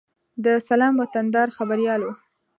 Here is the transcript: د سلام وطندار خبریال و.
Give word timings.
د 0.43 0.45
سلام 0.67 0.93
وطندار 1.01 1.47
خبریال 1.57 2.01
و. 2.03 2.09